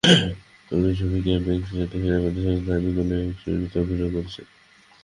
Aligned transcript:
নতুন 0.71 0.91
ছবি 0.99 1.17
ক্যাম্প 1.21 1.47
এক্স-রেতে 1.49 1.97
সেনাবাহিনীর 2.01 2.45
সদস্য 2.47 2.69
অ্যামি 2.69 2.91
কোলের 2.97 3.25
চরিত্রে 3.41 3.77
অভিনয় 3.81 4.11
করেছেন। 4.15 4.47